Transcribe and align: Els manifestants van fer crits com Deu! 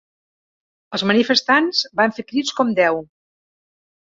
Els 0.97 1.03
manifestants 1.11 1.83
van 2.01 2.17
fer 2.17 2.27
crits 2.33 2.57
com 2.63 2.73
Deu! 2.81 2.99